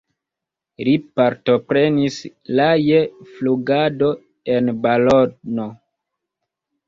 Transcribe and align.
Li 0.85 0.93
partoprenis 1.19 2.15
la 2.59 2.65
je 2.85 3.01
flugado 3.35 4.09
en 4.55 4.71
balono. 4.87 5.69